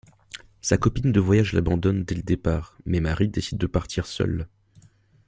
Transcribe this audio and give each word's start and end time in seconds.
Sa 0.61 0.79
copine 0.79 1.11
de 1.11 1.19
voyage 1.19 1.53
l'abandonne 1.53 2.03
dès 2.05 2.15
le 2.15 2.23
départ 2.23 2.75
mais 2.87 2.99
Marie 2.99 3.27
décide 3.29 3.59
de 3.59 3.67
partir 3.67 4.07
seule. 4.07 4.47